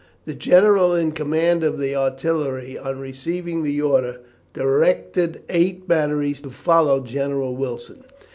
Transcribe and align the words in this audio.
The 0.25 0.33
general 0.33 0.95
in 0.95 1.11
command 1.11 1.63
of 1.63 1.77
the 1.77 1.95
artillery, 1.95 2.75
on 2.75 2.97
receiving 2.97 3.61
the 3.61 3.83
order, 3.83 4.21
directed 4.51 5.43
eight 5.47 5.87
batteries 5.87 6.41
to 6.41 6.49
follow 6.49 7.01
General 7.01 7.55
Wilson. 7.55 8.03